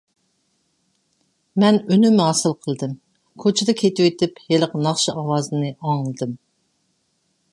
مەن 1.63 1.77
ئۈنۈم 1.95 2.17
ھاسىل 2.23 2.55
قىلدىم. 2.63 2.95
كوچىدا 3.45 3.77
كېتىۋېتىپ 3.83 4.43
ھېلىقى 4.47 4.83
ناخشا 4.89 5.17
ئاۋازىنى 5.23 5.73
ئاڭلىدىم. 5.75 6.37